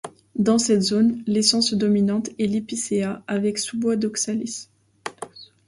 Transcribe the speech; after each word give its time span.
Dans 0.35 0.57
cette 0.57 0.81
zone, 0.81 1.21
l'essence 1.27 1.75
dominante 1.75 2.31
est 2.39 2.47
l'épicéa 2.47 3.21
avec 3.27 3.59
sous-bois 3.59 3.97
d'oxalis. 3.97 4.67